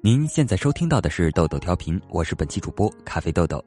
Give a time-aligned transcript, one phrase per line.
[0.00, 3.62] 您现在收听到的是豆豆调频，我是本期主播咖啡豆豆。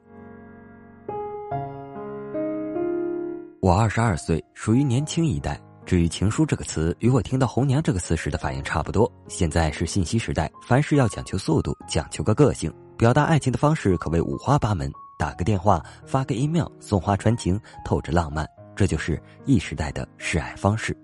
[3.60, 5.60] 我二十二岁，属于年轻一代。
[5.84, 9.10] 至于“情书”这个词，与我听到“红娘”这个词时的反应差不多。
[9.28, 12.72] 现在是信息时代，凡事要讲求速度，讲求个个性。
[12.96, 20.96] 表达爱情的方式可谓五花八门，打个电话，发个 email，送花传情，透着浪漫，这就是一时代的示爱方式。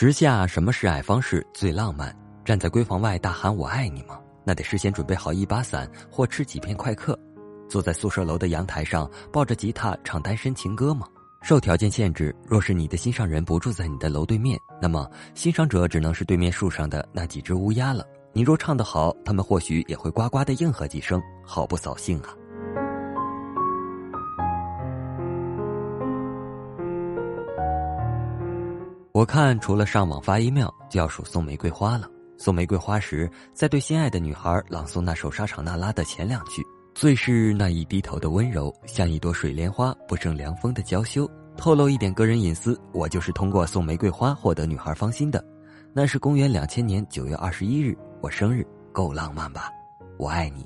[0.00, 2.16] 时下什么示爱方式最浪漫？
[2.44, 4.16] 站在闺房外大喊“我爱你”吗？
[4.44, 7.18] 那得事先准备好一把伞或吃几片快克。
[7.68, 11.08] 坐在宿舍楼的阳台上抱着吉他唱单身情歌吗？
[11.42, 18.06] 受条件限制，若是你的心上人不住在你的楼对面，那么欣赏者只能是对面树上的那几只乌鸦了。
[18.32, 22.28] 你若唱得好，他们或许也会呱呱的应和几声，好不扫兴啊！
[29.18, 32.08] 我看除了上网发 email，就要数送玫瑰花了。
[32.36, 36.62] 送玫瑰花时，在对心爱的女孩朗诵那首沙场那拉的前两句。
[36.94, 41.28] 最是那一低头的温柔，像一朵水莲花不胜凉风的娇羞。
[41.56, 45.44] 透露一点个人隐私，我就是通过送玫瑰花获得女孩芳心的。
[45.92, 49.68] 那是公元两千年九月二十一日，我生日，够浪漫吧？
[50.16, 50.64] 我爱你。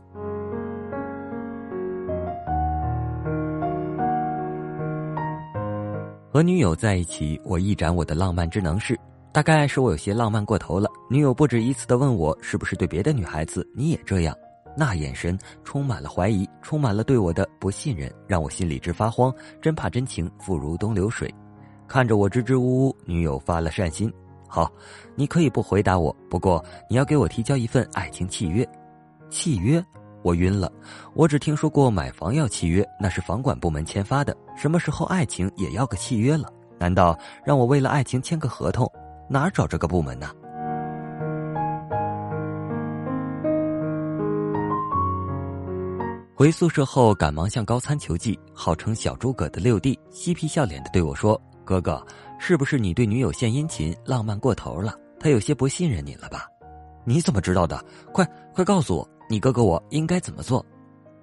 [6.32, 8.98] 和女友在一起，我一展我的浪漫之能事。
[9.32, 14.34] 大概是我有些浪漫过头了，女友不止一次的问我，是不是对别的女孩子你也这样？
[14.74, 21.30] 那眼神充满了怀疑，充满了对我的不信任，让我心里直发慌，真怕真情付如东流水。
[21.86, 24.10] 看着我支支吾吾，女友发了善心
[24.48, 24.72] ：“好，
[25.14, 28.66] 你可以不回答我，不过你要给我提交一份爱情契约。”
[29.28, 29.84] 契约？
[30.22, 30.72] 我晕了。
[31.14, 34.34] 我只听说过买房要契约，那是房管部门签发的。
[34.56, 36.48] 什么时候爱情也要个契约了？
[36.78, 38.90] 难道让我为了爱情签个合同？
[39.28, 40.30] 哪找这个部门呢？
[46.34, 48.38] 回宿舍后，赶忙向高参求计。
[48.52, 52.04] 号称小诸葛的六弟嬉皮笑脸的对我说：“哥哥，
[52.38, 54.94] 是不是你对女友献殷勤，浪漫过头了？
[55.20, 56.48] 他有些不信任你了吧？
[57.04, 57.80] 你怎么知道的？
[58.12, 60.64] 快快告诉我，你哥哥我应该怎么做？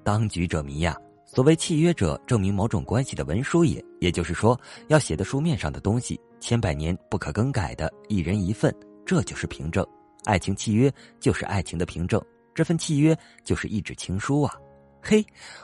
[0.05, 0.95] 当局者迷呀！
[1.31, 3.83] 所谓契约者，证明某种关系的文书也。
[3.99, 8.75] 也就是说，要写的书面上的东西，千百年不可更改的，一人一份，
[9.05, 9.85] 这就是凭证。
[10.25, 12.19] 爱情契约就是爱情的凭证，
[12.55, 14.55] 这份契约就是一纸情书啊！”
[15.03, 15.23] 嘿，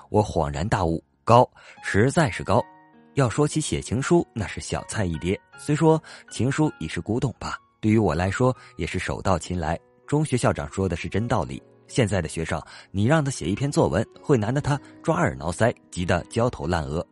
[0.10, 1.50] 我恍然大悟，高，
[1.84, 2.64] 实在是高。
[3.16, 5.40] 要说起写情书，那是小菜一碟。
[5.58, 9.80] 虽说情书已是古董吧，对于我来说也是手到擒来。
[10.06, 11.60] 中学校长说的是真道理。
[11.88, 17.06] 现在的学生，你让他写一篇作文，会难得他抓耳挠腮，急得焦头烂额；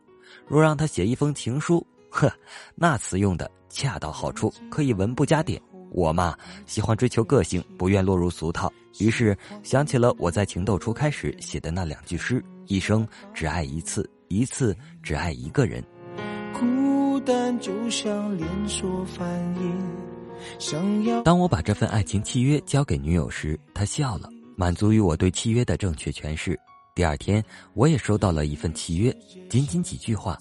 [0.46, 2.32] 若让他写一封情书，呵，
[2.74, 5.60] 那词用的恰到好处，可以文不加点。
[5.90, 6.36] 我嘛，
[6.66, 8.72] 喜欢追求个性，不愿落入俗套。
[8.98, 15.84] 于是想起了我在情窦初开时写的那两句诗：一生只爱一次，一次只爱一个人。
[16.52, 19.86] 孤单就像连锁反应，
[20.58, 21.22] 想要。
[21.22, 26.58] 当我把这份爱情契约交给女友时，她笑了，满足于我对契约的正确诠释。
[26.94, 27.44] 第二天，
[27.74, 29.14] 我也收到了一份契约，
[29.50, 30.38] 仅仅几句话：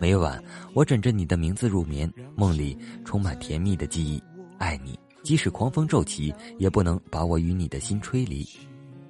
[0.00, 4.22] 每晚我枕着你的名字入眠，梦里充满甜蜜的记忆。
[4.58, 8.46] 爱你，即使狂风骤起，也不能把我与你的心吹离。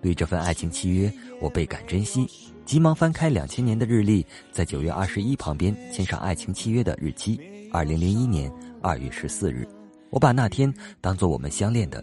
[0.00, 2.27] 对这份爱情契约，我倍感珍惜，
[2.65, 7.38] 急忙翻开两千年的日历，在九月二十一旁边签上爱情契约的日期：
[7.73, 8.50] 二零零一年
[8.81, 9.69] 二月十四日。
[10.09, 12.03] 我把那天当做我们相恋的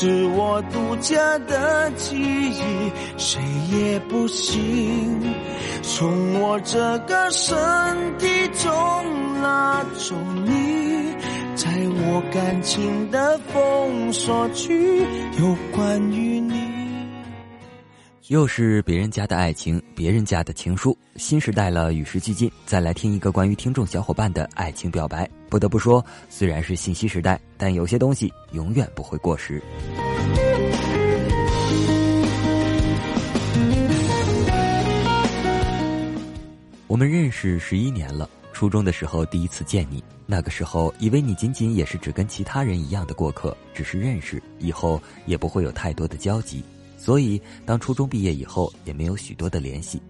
[0.00, 3.38] 是我独家的记忆，谁
[3.70, 5.20] 也不行
[5.82, 7.46] 从我这个身
[8.16, 8.72] 体中
[9.42, 10.14] 拉走
[10.46, 11.14] 你。
[11.54, 15.04] 在我感情的封锁区，
[15.38, 16.69] 有关于你。
[18.30, 20.96] 又是别人家的爱情，别人家的情书。
[21.16, 22.48] 新时代了，与时俱进。
[22.64, 25.28] 再来听一个关于听众小伙伴的爱情表白。
[25.48, 29.60] 不得不说，虽然是信息时代，但有些东西永远不会过时。
[36.86, 38.30] 我们认识十一年了。
[38.52, 46.62] 初中的时候第一次见你，那个时候以为你仅仅也是只跟其他人一样的过客，只是认识，以后也不会有太多的交集。
[47.02, 50.00] 所以，当初中毕业以后，也没有许多的联系。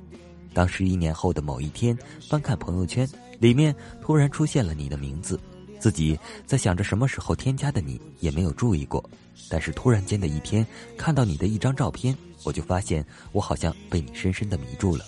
[0.53, 1.97] 当十一年后的某一天
[2.29, 3.09] 翻看朋友圈，
[3.39, 3.73] 里面
[4.03, 5.39] 突然出现了你的名字，
[5.79, 9.03] 自己在想着什么时候添加的你，也没有注意过。
[9.49, 10.67] 但是突然间的一天，
[10.99, 15.05] 看到你的一张照片，我就发现我好像被你深深的迷住了。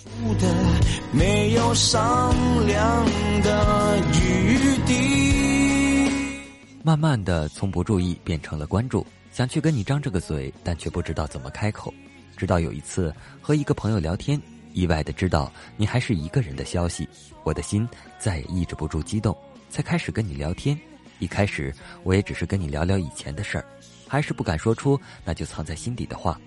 [1.11, 2.33] 没有商
[2.65, 3.05] 量
[3.43, 4.57] 的余
[4.87, 6.09] 地。
[6.81, 9.05] 慢慢的，从不注意变成了关注。
[9.33, 11.91] 想去跟你张这个嘴，但却不知道怎么开口。
[12.37, 14.39] 直到有一次和一个朋友聊天，
[14.73, 17.09] 意外的知道你还是一个人的消息，
[17.43, 17.89] 我的心
[18.19, 19.35] 再也抑制不住激动，
[19.71, 20.79] 才开始跟你聊天。
[21.17, 23.65] 一开始我也只是跟你聊聊以前的事儿，
[24.07, 26.39] 还是不敢说出那就藏在心底的话，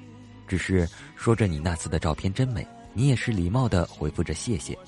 [0.47, 4.79] 只是说着你那次的照片真美，你也是礼貌的回复着谢谢。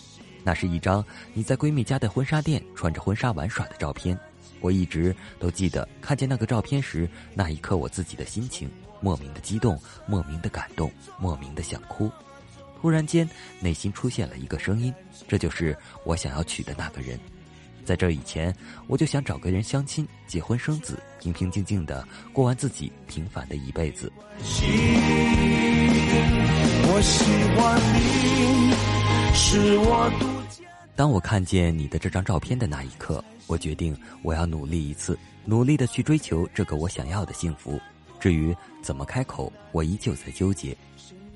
[0.45, 1.05] 那是一张
[1.35, 4.17] 你在闺蜜家的婚纱店穿着婚纱玩耍的照片。
[4.61, 8.71] 我一直都记得看见那个照片时，那一刻我自己的心情，
[9.01, 12.11] 莫名的激动，莫名的感动，莫名的想哭。
[12.81, 13.29] 突然间，
[13.61, 14.95] 内心出现了一个声音，
[15.27, 17.19] 这就是我想要娶的那个人。
[17.85, 18.55] 在这以前，
[18.87, 24.13] 我就想找个人相亲、结婚生子，平平静静的过完自己平凡的一辈子。
[26.85, 27.25] 我喜
[27.57, 30.69] 欢你，是我独家。
[30.95, 33.25] 当我看见你的这张照片的那一刻。
[33.49, 37.81] 我决定，我要努力一次，努力的去追求这个我想要的幸福。
[38.21, 40.77] 至于怎么开口，我依旧在纠结。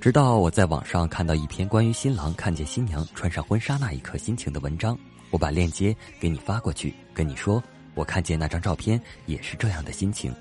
[0.01, 4.99] 直到我在网上看到一篇关于新郎看见新娘穿上婚纱那一刻心情的文章，
[5.31, 7.63] 我把链接给你发过去，跟你说，
[7.95, 10.35] 我看见那张照片也是这样的心情。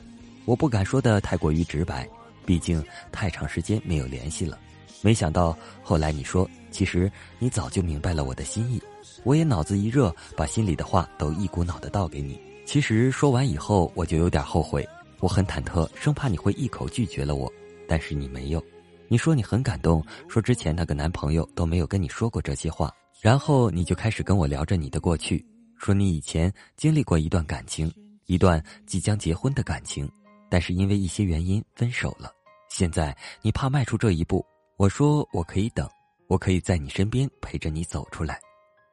[0.46, 2.10] 我不敢说的太过于直白，
[2.46, 4.60] 毕竟太长时间没有联系了。
[5.04, 8.82] 没想到后来你说，其实你早就明白了我的心意。
[9.24, 12.40] 我也脑子一热，把心里的话都一股脑的倒给你。
[12.66, 14.88] 其实说完以后，我就有点后悔，
[15.20, 17.52] 我很忐忑，生怕你会一口拒绝了我。
[17.88, 18.64] 但是你没有，
[19.08, 22.94] 你说你很感动，说之前那个男朋友都没有跟你说过这些话。
[23.20, 25.46] 然后你就开始跟我聊着你的过去，
[25.78, 27.94] 说你以前经历过一段感情，
[28.26, 30.10] 一段即将结婚的感情，
[30.50, 32.32] 但是因为一些原因分手了。
[32.70, 34.44] 现在你怕迈出这一步，
[34.78, 35.88] 我说我可以等，
[36.28, 38.40] 我可以在你身边陪着你走出来。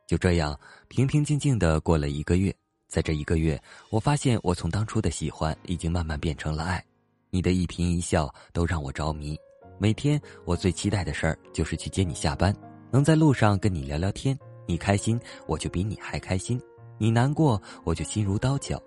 [0.08, 0.58] 就这样
[0.88, 2.52] 平平静静的过了一个月，
[2.88, 3.60] 在这一个月，
[3.90, 6.82] 我发现我从当初的喜欢已经慢慢变成了爱，
[7.28, 9.38] 你的一颦一笑都让我着迷。
[9.78, 12.56] 每天我最期待的事儿就是去接你下班，
[12.90, 16.58] 能在路上跟你聊聊天，你开心我就比你还开心，
[16.96, 18.82] 你难过我就心如刀绞，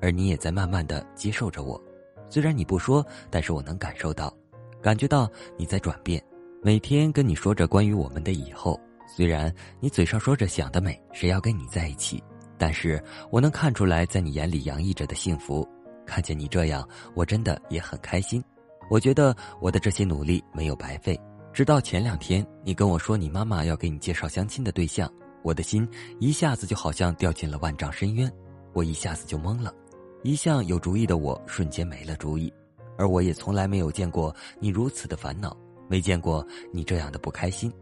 [0.00, 1.82] 而你也在慢慢的接受着我。
[2.28, 4.32] 虽然你不说，但是我能感受到，
[4.80, 6.24] 感觉到你在转变。
[6.62, 8.80] 每天跟你说着关于我们的以后。
[9.16, 12.22] 虽然你嘴上说着想得美，谁要跟你在一起，
[12.56, 15.68] 但是我能看出来，在你眼里洋溢着的幸福。
[16.06, 18.42] 看见你这样，我真的也很开心。
[18.88, 21.18] 我觉得我的这些努力没有白费。
[21.52, 25.12] 直到前两天，你跟我说你妈妈要给你介绍相亲的对象，
[25.42, 28.32] 我的心一下子就好像掉进了万丈深渊，
[28.72, 29.74] 我一下子就懵了。
[30.22, 32.52] 一向有主意的我，瞬间没了主意。
[32.96, 35.56] 而我也从来没有见过你如此的烦恼，
[35.88, 37.72] 没见过你这样的不开心。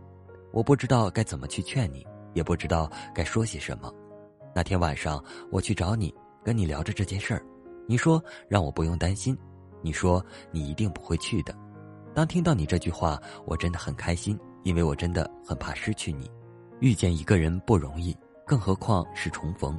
[0.53, 3.93] 我不知道该怎么去劝你，也不知道该说些什么。
[4.55, 6.13] 那天晚上，我去找你，
[6.45, 7.45] 跟你聊着这件事儿。
[7.87, 9.37] 你说让我不用担心，
[9.83, 11.55] 你说你一定不会去的。
[12.15, 16.31] 当听到你这句话，我真的很开心，因为我真的很怕失去你。
[16.81, 19.79] 遇见一个人不容易，更何况是重逢。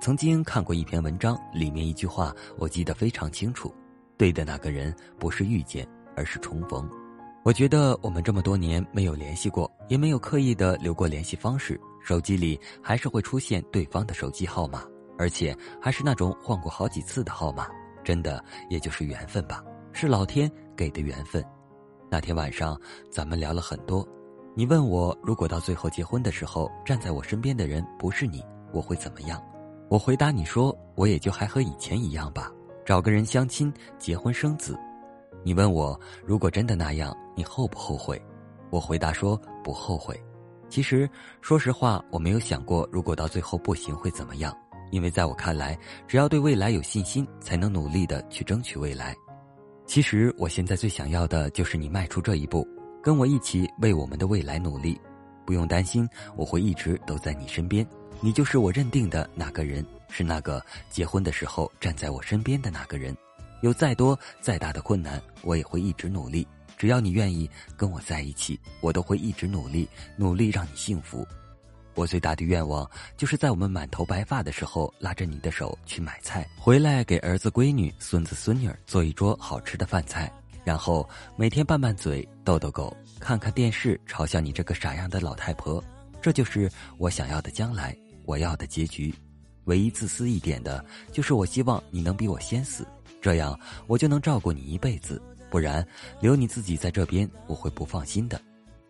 [0.00, 3.74] 曾经看过一篇文章，里面一句话我记得非常清楚：
[4.16, 6.88] 对的那个人不是遇见，而是重逢。
[7.48, 14.84] 我觉得我们这么多年没有联系过，也没有刻意的留过联系方式，手机里还是会出现对方的手机号码，
[15.16, 17.66] 而且还是那种换过好几次的号码，
[18.04, 19.64] 真的也就是缘分吧，
[19.94, 21.42] 是老天给的缘分。
[22.10, 22.78] 那天晚上
[23.10, 24.06] 咱们聊了很多，
[24.54, 29.42] 你问我如果到最后结婚的时候站在我身边的人不是你，我会怎么样？
[29.88, 32.52] 我回答你说，我也就还和以前一样吧，
[32.84, 34.78] 找个人相亲，结婚生子。
[35.44, 38.20] 你问我，如果真的那样，你后不后悔？
[38.70, 40.20] 我回答说不后悔。
[40.68, 41.08] 其实，
[41.40, 44.54] 说实话，我没有想过，如果到最后不行会怎么样。
[44.90, 49.14] 因为在我看来，只要对未来有信心，才能努力的去争取未来。
[49.86, 52.66] 其实，我现在最想要的就是你迈出这一步，
[53.02, 54.98] 跟我一起为我们的未来努力。
[55.46, 57.86] 不用担心，我会一直都在你身边。
[58.20, 63.16] 你就是我认定的那个人，是那个结婚的时候站在我身边的那个人。
[63.60, 66.46] 有再多再大的困难，我也会一直努力。
[66.76, 71.26] 只要你愿意跟我在一起，我都会一直努力，努力让你幸福。
[71.94, 85.82] 我最大的愿望就是在我们满头白发的时候，拉着你的手去买菜，回来给儿子、闺女、孙子、孙女做一桌好吃的饭菜，然后每天拌拌嘴、逗逗狗，看看电视，嘲笑你这个傻样的老太婆。
[86.22, 89.12] 这就是我想要的将来，我要的结局。
[89.64, 92.86] 唯一自私一点的，就是我希望你能比我先死，
[93.20, 95.20] 这样我就能照顾你一辈子。
[95.50, 95.86] 不然，
[96.20, 98.40] 留你自己在这边，我会不放心的。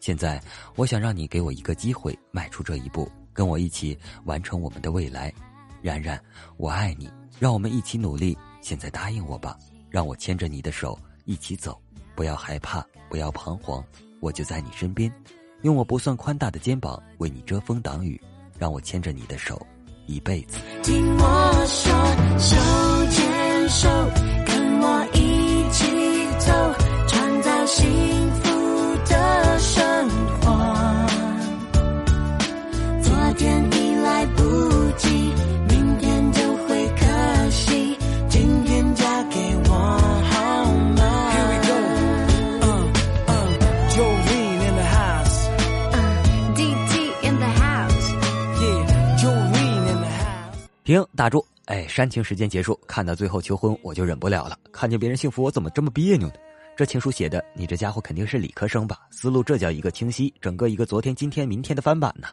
[0.00, 0.42] 现在，
[0.74, 5.32] 我想让你给我一个机会，迈出这一步，跟我一起完成我们的未来。
[5.80, 6.20] 然然，
[6.56, 7.08] 我爱你，
[7.38, 8.36] 让我们一起努力。
[8.60, 9.56] 现在答应我吧，
[9.88, 11.80] 让我牵着你的手一起走，
[12.16, 13.82] 不要害怕，不要彷徨，
[14.20, 15.12] 我就在你身边，
[15.62, 18.20] 用我不算宽大的肩膀为你遮风挡雨，
[18.58, 19.64] 让我牵着你的手，
[20.06, 20.58] 一辈子。
[20.82, 23.27] 听我说，手牵
[23.68, 23.88] 手
[24.46, 25.84] 跟我一起
[26.38, 26.52] 走
[27.06, 27.86] 创造幸
[28.32, 30.08] 福的生
[30.40, 31.06] 活。
[33.02, 34.42] 昨天已来不
[34.96, 35.08] 及
[35.68, 37.96] 明天就会可惜
[38.28, 39.74] 今天嫁给我
[40.30, 40.64] 好
[40.96, 41.02] 吗
[41.34, 41.74] ？Here we go.
[42.62, 42.66] 嗯
[43.26, 43.30] 嗯
[43.90, 45.38] 就为你的 house.
[45.92, 45.96] 嗯
[46.54, 48.08] dt in the house.
[48.62, 48.64] 耶
[49.18, 50.56] 就为你的 house。
[50.84, 51.44] 停，打住！
[51.68, 54.58] 哎，煽情时间结束，看到最后求婚我就忍不了了。
[54.72, 56.34] 看见别人幸福，我怎么这么别扭呢？
[56.74, 59.00] 这情书写的，你这家伙肯定是理科生吧？
[59.10, 62.28] 思路这叫一个清晰，整个一个昨天、今天、明天的翻版呢。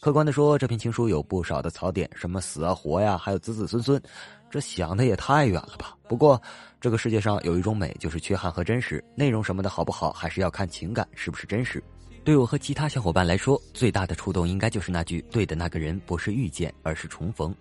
[0.00, 4.02] 客观的说，这篇情书有不少的槽点，什么死啊活呀，还有子子孙孙，
[4.50, 5.94] 这想的也太远了吧？
[6.08, 6.40] 不过，
[6.80, 9.04] 这个世界上有一种美，就是缺憾和真实。
[9.14, 11.84] 内容什么的好不好，还是要看情感是不是真实。
[12.24, 17.54] 对我和其他小伙伴来说，最大的触动应该就是那句：“对的那个人不是遇见，而是重逢。”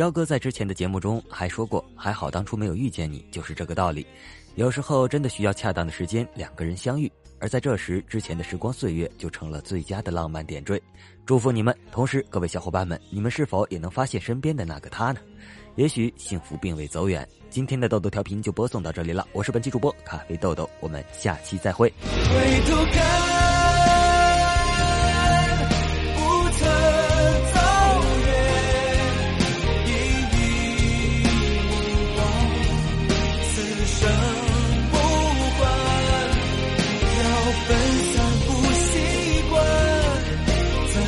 [0.00, 4.06] 幺哥在之前的节目中还说过：“还好当初没有遇见你，就是这个道理。
[4.54, 10.82] 有时候真的需要恰当的时间，两个人相遇，而在这时，之前的时光岁月就成了最佳的浪漫点缀。
[11.26, 11.76] 祝福你们！
[11.92, 15.20] 同时，各位小伙伴们，你们是否也能发现身边的那个他呢？
[15.76, 17.28] 也许幸福并未走远。
[17.50, 21.92] 今天的豆豆调频就播送到这里了，我是本期主播咖啡豆豆，我们下期再会。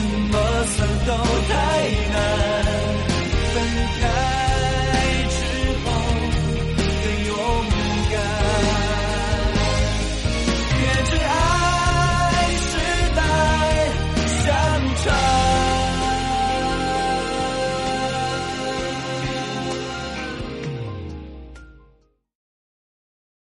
[0.03, 1.32] 什么时懂